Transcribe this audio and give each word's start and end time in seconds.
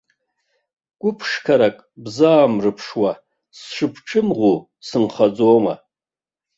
Гәыԥшқарак 1.01 1.77
бзаамырԥшуа, 2.03 3.11
сшыбцәымӷу 3.57 4.55
сынхаӡома? 4.87 5.75